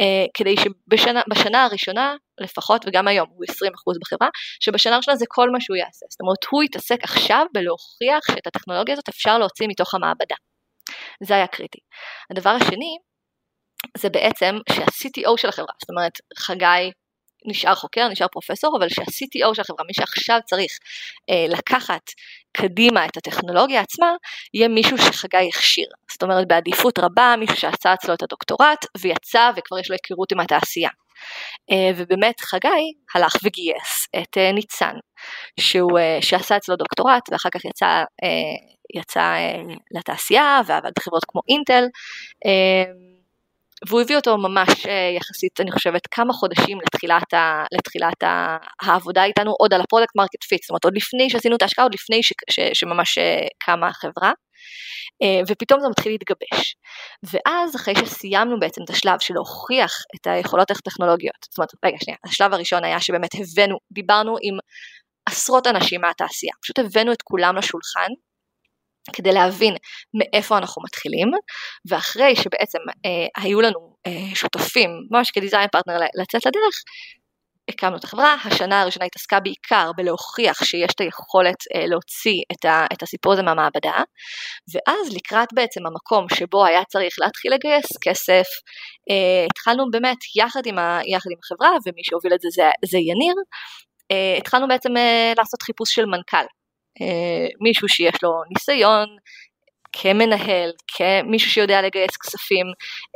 [0.01, 4.29] אה, כדי שבשנה הראשונה לפחות וגם היום הוא 20% בחברה,
[4.61, 6.07] שבשנה הראשונה זה כל מה שהוא יעשה.
[6.11, 10.37] זאת אומרת הוא יתעסק עכשיו בלהוכיח שאת הטכנולוגיה הזאת אפשר להוציא מתוך המעבדה.
[11.23, 11.79] זה היה קריטי.
[12.31, 12.97] הדבר השני
[13.97, 16.91] זה בעצם שה-CTO של החברה, זאת אומרת חגי
[17.47, 20.73] נשאר חוקר, נשאר פרופסור, אבל שה-CTO של החברה, מי שעכשיו צריך
[21.31, 22.03] אה, לקחת
[22.53, 24.13] קדימה את הטכנולוגיה עצמה,
[24.55, 25.89] יהיה מישהו שחגי הכשיר.
[26.13, 30.41] זאת אומרת בעדיפות רבה, מישהו שעשה אצלו את הדוקטורט ויצא וכבר יש לו היכרות עם
[30.41, 30.91] התעשייה.
[31.71, 34.95] אה, ובאמת חגי הלך וגייס את אה, ניצן,
[35.61, 37.87] שהוא, אה, שעשה אצלו דוקטורט ואחר כך יצא
[38.25, 41.85] אה, יצא אה, לתעשייה ועבד בחברות כמו אינטל
[42.47, 42.93] אה,
[43.89, 49.25] והוא הביא אותו ממש אה, יחסית אני חושבת כמה חודשים לתחילת, ה, לתחילת ה, העבודה
[49.25, 51.95] איתנו עוד על ה product market fit, זאת אומרת עוד לפני שעשינו את ההשקעה, עוד
[51.95, 53.19] לפני ש, ש, שממש
[53.59, 54.33] קמה החברה
[55.49, 56.77] ופתאום זה מתחיל להתגבש.
[57.23, 62.19] ואז אחרי שסיימנו בעצם את השלב של להוכיח את היכולות הטכנולוגיות, זאת אומרת רגע שנייה,
[62.25, 64.59] השלב הראשון היה שבאמת הבאנו, דיברנו עם
[65.27, 68.09] עשרות אנשים מהתעשייה, פשוט הבאנו את כולם לשולחן
[69.13, 69.75] כדי להבין
[70.15, 71.29] מאיפה אנחנו מתחילים,
[71.89, 76.75] ואחרי שבעצם אה, היו לנו אה, שותפים, ממש כדיזיין פרטנר לצאת לדרך,
[77.69, 82.87] הקמנו את החברה, השנה הראשונה התעסקה בעיקר בלהוכיח שיש את היכולת אה, להוציא את, ה,
[82.93, 84.03] את הסיפור הזה מהמעבדה,
[84.75, 88.47] ואז לקראת בעצם המקום שבו היה צריך להתחיל לגייס כסף,
[89.11, 92.99] אה, התחלנו באמת יחד עם, ה, יחד עם החברה, ומי שהוביל את זה זה, זה
[92.99, 93.35] יניר,
[94.11, 96.47] אה, התחלנו בעצם אה, לעשות חיפוש של מנכ"ל.
[97.01, 99.07] אה, מישהו שיש לו ניסיון
[99.93, 102.67] כמנהל, כמישהו שיודע לגייס כספים,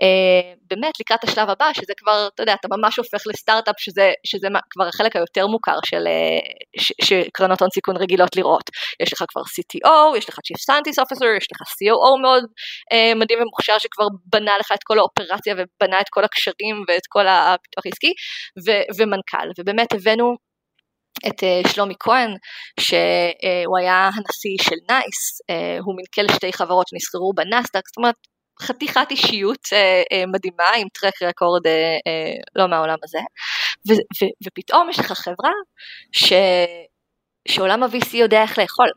[0.02, 4.48] אה, באמת לקראת השלב הבא, שזה כבר, אתה יודע, אתה ממש הופך לסטארט-אפ, שזה, שזה
[4.70, 8.70] כבר החלק היותר מוכר של, אה, שקרנות הון סיכון רגילות לראות.
[9.02, 12.44] יש לך כבר CTO, יש לך Chief Scientist Officer, יש לך COO מאוד
[13.16, 17.86] מדהים ומוכשר שכבר בנה לך את כל האופרציה ובנה את כל הקשרים ואת כל הפיתוח
[17.86, 18.12] העסקי,
[18.98, 20.49] ומנכ"ל, ובאמת הבאנו
[21.28, 22.30] את אה, שלומי כהן,
[22.80, 28.14] שהוא היה הנשיא של נייס, אה, הוא מנכ"ל לשתי חברות שנסחרו בנסדק, זאת אומרת
[28.62, 31.62] חתיכת אישיות אה, מדהימה עם טרק רקורד
[32.56, 33.18] לא מהעולם הזה,
[33.88, 33.92] ו,
[34.46, 35.52] ופתאום יש לך חברה
[36.12, 36.32] ש,
[37.48, 38.88] שעולם ה-VC יודע איך לאכול.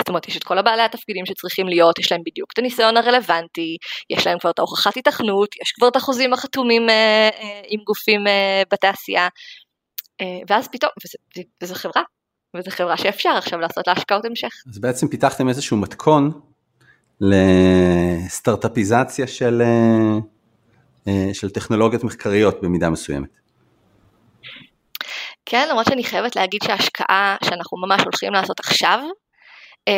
[0.00, 3.76] זאת אומרת, יש את כל הבעלי התפקידים שצריכים להיות, יש להם בדיוק את הניסיון הרלוונטי,
[4.10, 8.26] יש להם כבר את ההוכחת התכנות, יש כבר את החוזים החתומים אה, אה, עם גופים
[8.26, 9.28] אה, בתעשייה,
[10.48, 10.92] ואז פתאום,
[11.62, 12.02] וזו חברה,
[12.56, 14.52] וזו חברה שאפשר עכשיו לעשות לה השקעות המשך.
[14.70, 16.40] אז בעצם פיתחתם איזשהו מתכון
[17.20, 20.18] לסטארטאפיזציה של, אה,
[21.08, 23.30] אה, של טכנולוגיות מחקריות במידה מסוימת.
[25.46, 29.00] כן, למרות שאני חייבת להגיד שההשקעה שאנחנו ממש הולכים לעשות עכשיו,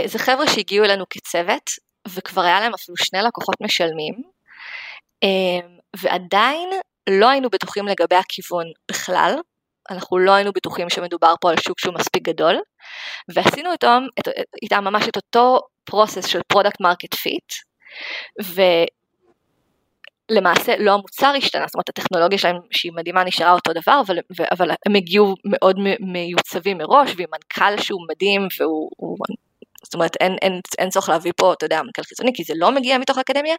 [0.06, 1.70] זה חבר'ה שהגיעו אלינו כצוות,
[2.08, 4.14] וכבר היה להם אפילו שני לקוחות משלמים,
[5.96, 6.68] ועדיין
[7.10, 9.34] לא היינו בטוחים לגבי הכיוון בכלל,
[9.90, 12.56] אנחנו לא היינו בטוחים שמדובר פה על שוק שהוא מספיק גדול,
[13.34, 14.02] ועשינו איתם,
[14.62, 17.52] איתם ממש את אותו process של product market fit,
[20.30, 24.18] ולמעשה לא המוצר השתנה, זאת אומרת הטכנולוגיה שלהם שהיא מדהימה נשארה אותו דבר, אבל,
[24.52, 29.16] אבל הם הגיעו מאוד מיוצבים מראש, ועם מנכ"ל שהוא מדהים, והוא
[29.86, 32.70] זאת אומרת אין, אין, אין צורך להביא פה, אתה יודע, מנכ"ל חיצוני, כי זה לא
[32.70, 33.54] מגיע מתוך האקדמיה,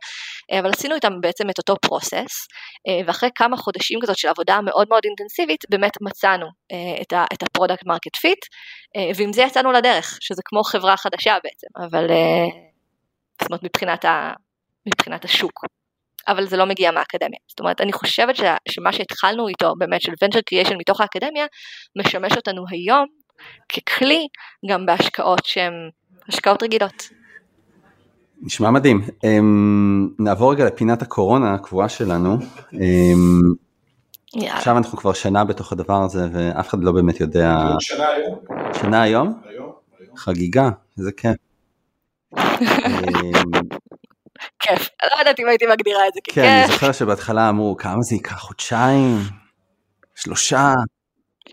[0.51, 2.47] אה, אבל עשינו איתם בעצם את אותו process,
[2.87, 7.25] אה, ואחרי כמה חודשים כזאת של עבודה מאוד מאוד אינטנסיבית, באמת מצאנו אה, את, ה,
[7.33, 8.39] את ה product market fit,
[9.15, 12.07] ועם זה יצאנו לדרך, שזה כמו חברה חדשה בעצם, אבל
[13.41, 14.33] זאת אומרת מבחינת, ה,
[14.87, 15.61] מבחינת השוק.
[16.27, 17.39] אבל זה לא מגיע מהאקדמיה.
[17.47, 21.45] זאת אומרת, אני חושבת ש, שמה שהתחלנו איתו באמת של venture creation מתוך האקדמיה,
[21.95, 23.05] משמש אותנו היום
[23.69, 24.27] ככלי
[24.69, 25.73] גם בהשקעות שהן
[26.29, 27.09] השקעות רגילות.
[28.41, 29.01] נשמע מדהים.
[29.07, 29.23] Um,
[30.19, 32.37] נעבור רגע לפינת הקורונה הקבועה שלנו.
[32.71, 32.77] Um,
[34.35, 34.57] יאללה.
[34.57, 37.57] עכשיו אנחנו כבר שנה בתוך הדבר הזה ואף אחד לא באמת יודע.
[37.79, 38.39] שנה היום.
[38.73, 39.41] שנה היום?
[39.45, 39.71] היום.
[40.17, 41.35] חגיגה, איזה כיף.
[44.59, 46.35] כיף, לא יודעת אם הייתי מגדירה את זה ככיף.
[46.35, 49.17] כן, אני זוכר שבהתחלה אמרו כמה זה ייקח חודשיים,
[50.15, 50.73] שלושה.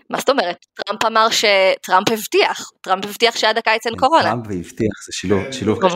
[0.09, 0.65] מה זאת אומרת?
[0.75, 4.23] טראמפ אמר שטראמפ הבטיח, טראמפ הבטיח שעד הקיץ אין קורונה.
[4.23, 5.95] טראמפ והבטיח, זה שילוב, שילוב קשה.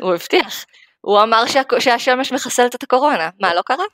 [0.00, 0.64] הוא הבטיח.
[1.00, 1.44] הוא אמר
[1.78, 3.84] שהשמש מחסלת את הקורונה, מה לא קרה?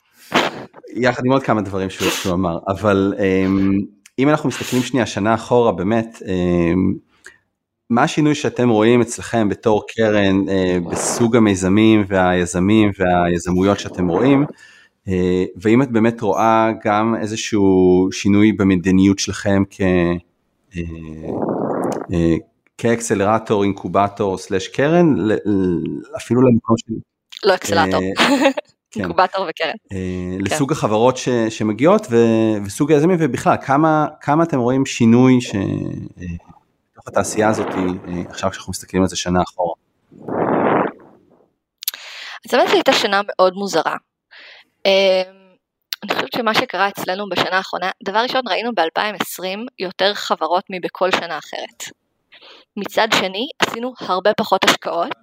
[0.95, 3.71] יחד עם עוד כמה דברים שהוא אמר, אבל אמ,
[4.19, 6.93] אם אנחנו מסתכלים שנייה שנה אחורה באמת, אמ,
[7.89, 14.45] מה השינוי שאתם רואים אצלכם בתור קרן אה, בסוג המיזמים והיזמים והיזמויות שאתם רואים,
[15.61, 19.81] ואם את באמת רואה גם איזשהו שינוי במדיניות שלכם כ...
[19.81, 20.81] אה,
[22.13, 22.35] אה,
[22.77, 25.15] כאקסלרטור, אינקובטור סלאש קרן,
[26.17, 26.93] אפילו למקום של...
[27.45, 28.01] לא אקסלרטור,
[28.91, 29.01] כן.
[29.01, 29.97] אינקובטור וקרן.
[30.39, 30.75] לסוג כן.
[30.75, 32.07] החברות ש, שמגיעות
[32.65, 33.55] וסוג היזמים ובכלל,
[34.21, 35.55] כמה, אתם רואים שינוי ש,
[36.91, 37.67] בתוך התעשייה הזאת
[38.29, 39.73] עכשיו כשאנחנו מסתכלים על זה שנה אחורה?
[42.45, 43.95] אז באמת הייתה שנה מאוד מוזרה.
[44.85, 45.53] אמ,
[46.03, 51.37] אני חושבת שמה שקרה אצלנו בשנה האחרונה, דבר ראשון ראינו ב-2020 יותר חברות מבכל שנה
[51.37, 51.83] אחרת.
[52.77, 55.17] מצד שני עשינו הרבה פחות השקעות,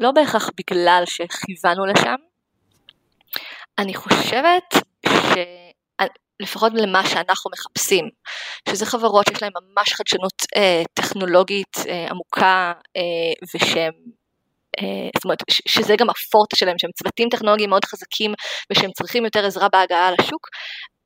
[0.00, 2.14] לא בהכרח בגלל שכיוונו לשם.
[3.78, 4.74] אני חושבת
[6.42, 8.08] שלפחות למה שאנחנו מחפשים,
[8.68, 13.02] שזה חברות שיש להן ממש חדשנות אה, טכנולוגית אה, עמוקה אה,
[13.54, 13.92] ושהן
[15.16, 18.34] זאת אומרת, שזה גם הפורטה שלהם, שהם צוותים טכנולוגיים מאוד חזקים
[18.72, 20.48] ושהם צריכים יותר עזרה בהגעה לשוק,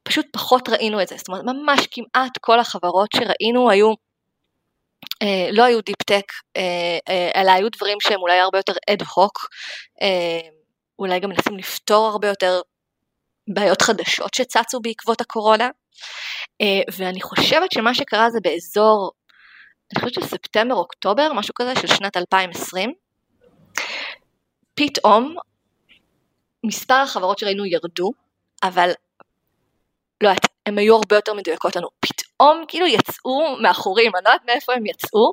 [0.02, 3.92] פשוט פחות ראינו את זה, זאת אומרת ממש כמעט כל החברות שראינו היו,
[5.22, 6.98] אה, לא היו דיפ טק, אה,
[7.36, 9.48] אלא היו דברים שהם אולי הרבה יותר אד הוק,
[10.98, 12.60] אולי גם מנסים לפתור הרבה יותר
[13.54, 15.68] בעיות חדשות שצצו בעקבות הקורונה,
[16.98, 19.10] ואני חושבת שמה שקרה זה באזור,
[19.92, 22.92] אני חושבת שספטמבר אוקטובר, משהו כזה של שנת 2020,
[24.78, 25.36] פתאום
[26.66, 28.10] מספר החברות שראינו ירדו,
[28.62, 28.90] אבל
[30.22, 31.88] לא יודעת, הן היו הרבה יותר מדויקות לנו.
[32.00, 35.32] פתאום כאילו יצאו מאחורים, אני לא יודעת מאיפה הם יצאו,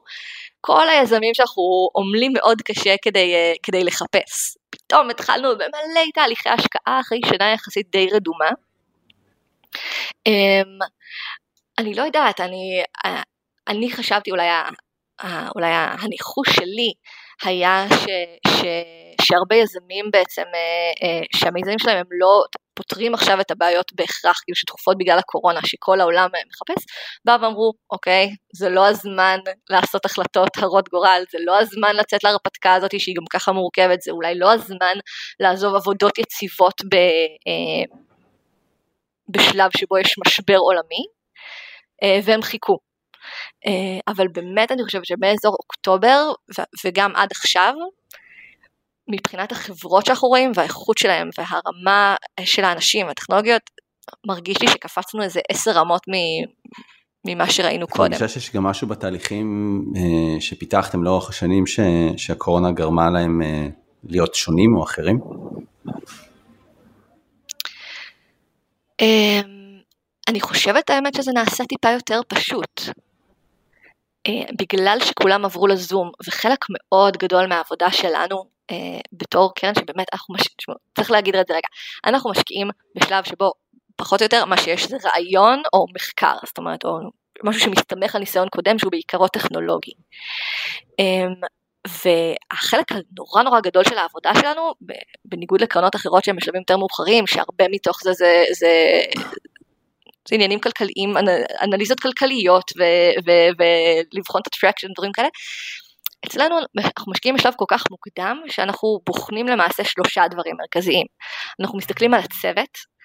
[0.61, 4.57] כל היזמים שאנחנו עמלים מאוד קשה כדי, אה, כדי לחפש.
[4.69, 8.49] פתאום התחלנו במלא תהליכי השקעה אחרי שנה יחסית די רדומה.
[10.27, 10.79] אמ,
[11.77, 13.21] אני לא יודעת, אני, אה,
[13.67, 14.47] אני חשבתי אולי,
[15.55, 16.93] אולי הניחוש שלי
[17.43, 18.05] היה ש,
[18.47, 18.65] ש,
[19.21, 22.43] שהרבה יזמים בעצם, אה, אה, שהמיזמים שלהם הם לא
[22.73, 26.85] פותרים עכשיו את הבעיות בהכרח, כאילו שדחופות בגלל הקורונה, שכל העולם אה, מחפש,
[27.25, 32.73] באו ואמרו, אוקיי, זה לא הזמן לעשות החלטות הרות גורל, זה לא הזמן לצאת להרפתקה
[32.73, 34.97] הזאת שהיא גם ככה מורכבת, זה אולי לא הזמן
[35.39, 36.95] לעזוב עבודות יציבות ב,
[39.29, 41.05] בשלב שבו יש משבר עולמי,
[42.23, 42.77] והם חיכו.
[43.67, 46.31] אה, אבל באמת אני חושבת שבאזור אוקטובר
[46.85, 47.73] וגם עד עכשיו,
[49.07, 53.61] מבחינת החברות שאנחנו רואים והאיכות שלהם והרמה של האנשים והטכנולוגיות,
[54.27, 56.01] מרגיש לי שקפצנו איזה עשר רמות
[57.27, 58.13] ממה שראינו קודם.
[58.13, 61.79] אני חושב שיש גם משהו בתהליכים אה, שפיתחתם לאורך השנים ש,
[62.17, 63.67] שהקורונה גרמה להם אה,
[64.03, 65.19] להיות שונים או אחרים?
[70.29, 72.81] אני חושבת האמת שזה נעשה טיפה יותר פשוט.
[74.27, 80.33] אה, בגלל שכולם עברו לזום, וחלק מאוד גדול מהעבודה שלנו אה, בתור קרן שבאמת אנחנו
[80.33, 81.67] משקיעים, צריך להגיד את זה רגע,
[82.05, 83.51] אנחנו משקיעים בשלב שבו
[83.95, 86.99] פחות או יותר מה שיש זה רעיון או מחקר, זאת אומרת, או
[87.43, 89.91] משהו שמסתמך על ניסיון קודם שהוא בעיקרו טכנולוגי.
[90.99, 91.25] אה,
[91.87, 94.73] והחלק הנורא נורא גדול של העבודה שלנו,
[95.25, 99.01] בניגוד לקרנות אחרות שהן בשלבים יותר מאוחרים, שהרבה מתוך זה זה, זה,
[100.29, 101.13] זה עניינים כלכליים,
[101.61, 102.71] אנליזות כלכליות
[104.13, 105.27] ולבחון את הטרקשן, דברים כאלה.
[106.25, 111.05] אצלנו אנחנו משקיעים בשלב כל כך מוקדם שאנחנו בוחנים למעשה שלושה דברים מרכזיים.
[111.61, 112.95] אנחנו מסתכלים על הצוות,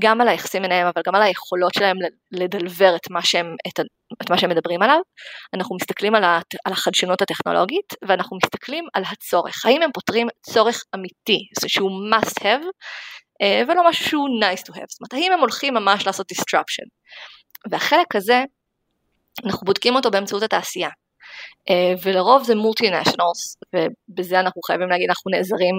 [0.00, 1.96] גם על היחסים ביניהם, אבל גם על היכולות שלהם
[2.32, 3.80] לדלבר את מה שהם, את,
[4.22, 4.98] את מה שהם מדברים עליו.
[5.54, 9.66] אנחנו מסתכלים על, הת, על החדשנות הטכנולוגית, ואנחנו מסתכלים על הצורך.
[9.66, 12.64] האם הם פותרים צורך אמיתי, שהוא must have,
[13.68, 14.86] ולא משהו שהוא nice to have.
[14.88, 16.88] זאת אומרת, האם הם הולכים ממש לעשות disruption.
[17.70, 18.44] והחלק הזה,
[19.44, 20.88] אנחנו בודקים אותו באמצעות התעשייה.
[21.70, 25.74] אה, ולרוב זה מולטי-נשיונלס, ובזה אנחנו חייבים להגיד, אנחנו נעזרים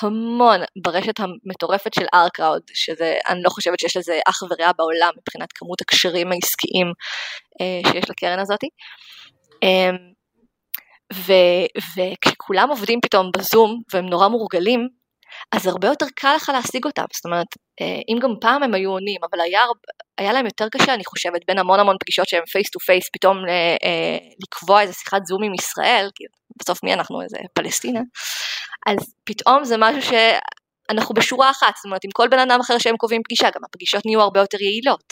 [0.00, 5.52] המון ברשת המטורפת של OurCrowd, שזה, אני לא חושבת שיש לזה אח ורע בעולם מבחינת
[5.52, 6.92] כמות הקשרים העסקיים
[7.60, 8.68] אה, שיש לקרן הזאתי.
[9.62, 9.90] אה,
[11.26, 14.88] וכשכולם עובדים פתאום בזום והם נורא מורגלים,
[15.52, 17.46] אז הרבה יותר קל לך להשיג אותם, זאת אומרת,
[17.80, 19.62] אה, אם גם פעם הם היו עונים, אבל היה,
[20.18, 23.36] היה להם יותר קשה, אני חושבת, בין המון המון פגישות שהם face to face, פתאום
[23.48, 26.24] אה, אה, לקבוע איזה שיחת זום עם ישראל, כי
[26.62, 28.00] בסוף מי אנחנו, איזה פלסטינה,
[28.86, 30.12] אז פתאום זה משהו ש...
[30.90, 34.06] אנחנו בשורה אחת, זאת אומרת עם כל בן אדם אחר שהם קובעים פגישה, גם הפגישות
[34.06, 35.04] נהיו הרבה יותר יעילות.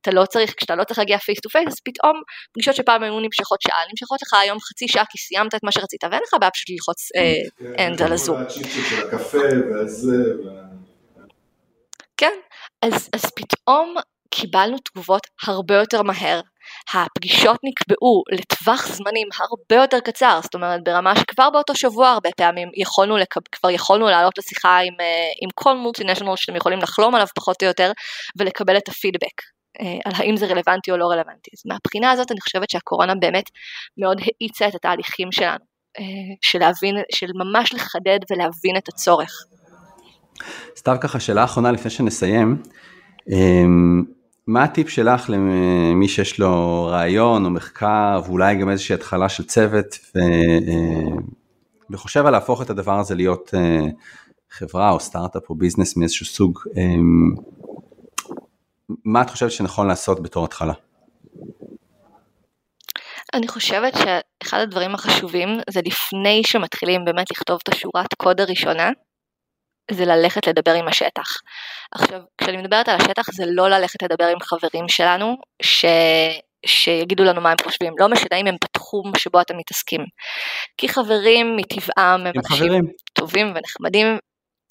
[0.00, 3.20] אתה לא צריך, כשאתה לא צריך להגיע face to face, אז פתאום פגישות שפעם היו
[3.20, 6.50] נמשכות שעה, נמשכות לך היום חצי שעה כי סיימת את מה שרצית, ואין לך בעיה
[6.50, 7.08] פשוט ללחוץ
[7.78, 8.36] end על הזום.
[12.16, 12.32] כן,
[12.82, 13.94] אז, אז פתאום
[14.30, 16.40] קיבלנו תגובות הרבה יותר מהר,
[16.94, 22.68] הפגישות נקבעו לטווח זמנים הרבה יותר קצר, זאת אומרת ברמה שכבר באותו שבוע הרבה פעמים
[22.76, 23.16] יכולנו,
[23.52, 27.66] כבר יכולנו לעלות לשיחה עם, אה, עם כל מולטינשיונל שאתם יכולים לחלום עליו פחות או
[27.68, 27.92] יותר
[28.38, 29.42] ולקבל את הפידבק
[29.80, 31.50] אה, על האם זה רלוונטי או לא רלוונטי.
[31.56, 33.50] אז מהבחינה הזאת אני חושבת שהקורונה באמת
[33.98, 35.64] מאוד האיצה את התהליכים שלנו,
[35.98, 36.04] אה,
[36.42, 39.44] של להבין, של ממש לחדד ולהבין את הצורך.
[40.76, 42.62] סתיו ככה שאלה אחרונה לפני שנסיים.
[44.46, 49.98] מה הטיפ שלך למי שיש לו רעיון או מחקר ואולי גם איזושהי התחלה של צוות
[50.14, 50.18] ו...
[50.68, 51.16] אה,
[51.90, 53.86] וחושב על להפוך את הדבר הזה להיות אה,
[54.50, 56.82] חברה או סטארט-אפ או ביזנס מאיזשהו סוג, אה,
[59.04, 60.72] מה את חושבת שנכון לעשות בתור התחלה?
[63.34, 68.90] אני חושבת שאחד הדברים החשובים זה לפני שמתחילים באמת לכתוב את השורת קוד הראשונה,
[69.90, 71.28] זה ללכת לדבר עם השטח.
[71.94, 75.84] עכשיו, כשאני מדברת על השטח זה לא ללכת לדבר עם חברים שלנו, ש...
[76.66, 80.00] שיגידו לנו מה הם חושבים, לא משנה אם הם בתחום שבו אתם מתעסקים.
[80.78, 82.84] כי חברים מטבעם הם אנשים חברים.
[83.12, 84.18] טובים ונחמדים,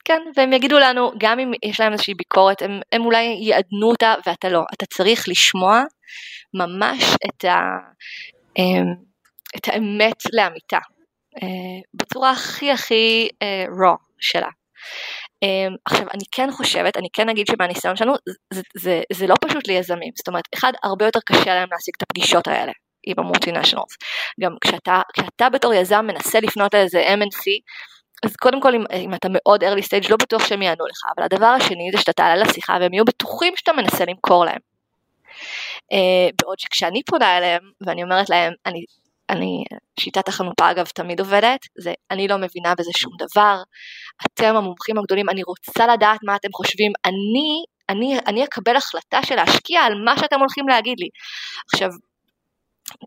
[0.05, 4.15] כן, והם יגידו לנו, גם אם יש להם איזושהי ביקורת, הם, הם אולי יעדנו אותה
[4.25, 4.61] ואתה לא.
[4.73, 5.83] אתה צריך לשמוע
[6.53, 7.59] ממש את, ה,
[8.57, 8.93] אמ,
[9.57, 10.79] את האמת לאמיתה,
[11.43, 14.49] אה, בצורה הכי הכי אה, raw שלה.
[15.45, 19.35] Um, עכשיו אני כן חושבת, אני כן אגיד שמהניסיון שלנו זה, זה, זה, זה לא
[19.41, 22.71] פשוט ליזמים, זאת אומרת אחד הרבה יותר קשה להם להשיג את הפגישות האלה
[23.07, 23.97] עם המולטינשיונלס,
[24.41, 27.43] גם כשאתה, כשאתה בתור יזם מנסה לפנות לאיזה MNC
[28.25, 31.25] אז קודם כל אם, אם אתה מאוד early stage לא בטוח שהם יענו לך, אבל
[31.25, 34.59] הדבר השני זה שאתה תעלה לשיחה והם יהיו בטוחים שאתה מנסה למכור להם.
[35.93, 38.85] Uh, בעוד שכשאני פונה אליהם ואני אומרת להם אני
[39.33, 39.63] אני,
[39.99, 43.57] שיטת החנופה אגב תמיד עובדת, זה אני לא מבינה בזה שום דבר,
[44.25, 49.35] אתם המומחים הגדולים, אני רוצה לדעת מה אתם חושבים, אני, אני, אני אקבל החלטה של
[49.35, 51.07] להשקיע על מה שאתם הולכים להגיד לי.
[51.73, 51.89] עכשיו,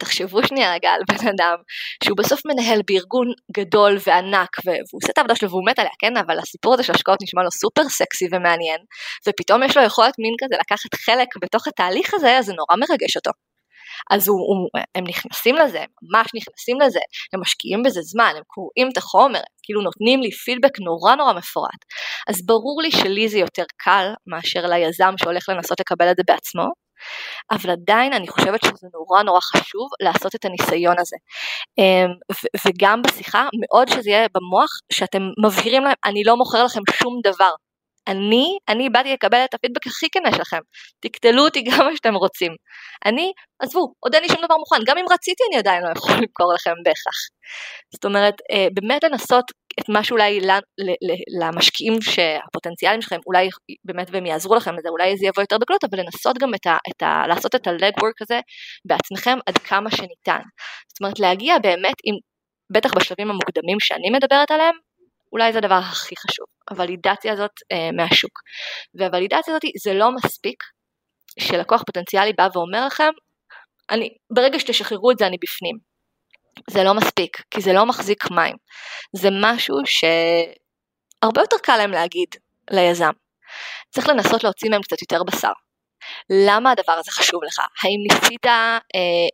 [0.00, 1.56] תחשבו שנייה רגע על בן אדם
[2.04, 6.16] שהוא בסוף מנהל בארגון גדול וענק והוא עושה את העבודה שלו והוא מת עליה, כן?
[6.16, 8.80] אבל הסיפור הזה של השקעות נשמע לו סופר סקסי ומעניין
[9.28, 13.16] ופתאום יש לו יכולת מין כזה לקחת חלק בתוך התהליך הזה, אז זה נורא מרגש
[13.16, 13.30] אותו.
[14.10, 17.00] אז הוא, הוא, הם נכנסים לזה, הם ממש נכנסים לזה,
[17.32, 21.32] הם משקיעים בזה זמן, הם קוראים את החומר, הם כאילו נותנים לי פידבק נורא נורא
[21.32, 21.80] מפורט.
[22.28, 26.66] אז ברור לי שלי זה יותר קל מאשר ליזם שהולך לנסות לקבל את זה בעצמו,
[27.50, 31.16] אבל עדיין אני חושבת שזה נורא נורא חשוב לעשות את הניסיון הזה.
[31.78, 32.10] אמ,
[32.66, 37.50] וגם בשיחה, מאוד שזה יהיה במוח, שאתם מבהירים להם, אני לא מוכר לכם שום דבר.
[38.08, 40.58] אני, אני באתי לקבל את הפידבק הכי כנה שלכם,
[41.00, 42.52] תקטלו אותי גם מה שאתם רוצים.
[43.06, 46.12] אני, עזבו, עוד אין לי שום דבר מוכן, גם אם רציתי אני עדיין לא יכול
[46.12, 47.18] למכור לכם בהכרח.
[47.94, 49.44] זאת אומרת, אה, באמת לנסות
[49.80, 50.40] את מה שאולי
[51.40, 53.48] למשקיעים שהפוטנציאלים שלכם, אולי
[53.84, 56.76] באמת והם יעזרו לכם לזה, אולי זה יבוא יותר בקלות, אבל לנסות גם את ה,
[56.90, 57.68] את ה, לעשות את
[58.00, 58.40] וורק הזה
[58.84, 60.40] בעצמכם עד כמה שניתן.
[60.88, 62.14] זאת אומרת, להגיע באמת עם,
[62.72, 64.74] בטח בשלבים המוקדמים שאני מדברת עליהם,
[65.36, 68.40] אולי זה הדבר הכי חשוב, הוולידציה הזאת אה, מהשוק.
[68.94, 70.62] והוולידציה הזאת זה לא מספיק
[71.40, 73.10] שלקוח פוטנציאלי בא ואומר לכם,
[73.90, 75.76] אני, ברגע שתשחררו את זה אני בפנים.
[76.70, 78.56] זה לא מספיק, כי זה לא מחזיק מים.
[79.16, 82.28] זה משהו שהרבה יותר קל להם להגיד
[82.70, 83.12] ליזם.
[83.90, 85.52] צריך לנסות להוציא מהם קצת יותר בשר.
[86.30, 87.58] למה הדבר הזה חשוב לך?
[87.82, 88.78] האם ניסית, אה,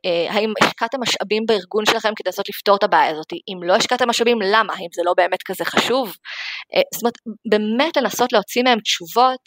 [0.04, 3.32] אה, האם השקעת משאבים בארגון שלכם כדי לנסות לפתור את הבעיה הזאת?
[3.32, 4.72] אם לא השקעת משאבים, למה?
[4.72, 6.16] האם זה לא באמת כזה חשוב?
[6.74, 7.14] אה, זאת אומרת,
[7.50, 9.40] באמת לנסות להוציא מהם תשובות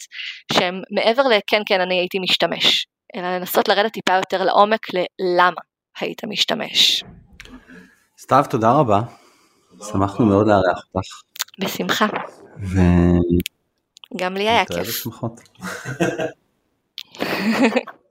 [0.52, 4.86] שהן מעבר לכן כן אני הייתי משתמש, אלא לנסות לרדת טיפה יותר לעומק
[5.18, 5.60] ללמה
[6.00, 7.04] היית משתמש.
[8.18, 9.00] סתיו, תודה רבה.
[9.92, 11.08] שמחנו מאוד לארח אותך.
[11.58, 12.06] בשמחה.
[12.62, 12.78] ו...
[14.16, 15.06] גם לי היה כיף.
[17.14, 18.05] 呵呵呵。